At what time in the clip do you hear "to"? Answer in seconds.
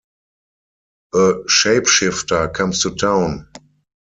2.81-2.95